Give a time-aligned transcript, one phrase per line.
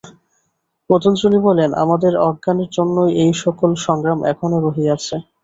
[0.89, 5.15] পতঞ্জলি বলেন, আমাদের অজ্ঞানের জন্যই এই-সকল সংগ্রাম এখনও রহিয়াছে।